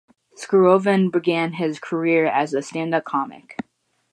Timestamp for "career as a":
1.79-2.63